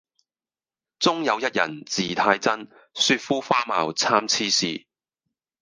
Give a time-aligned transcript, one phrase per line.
[0.97, 4.87] 中有一人字太真，雪膚花貌參差是。